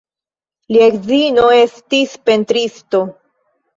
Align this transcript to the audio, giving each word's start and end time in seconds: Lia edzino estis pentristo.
Lia 0.75 0.87
edzino 0.93 1.45
estis 1.57 2.17
pentristo. 2.31 3.03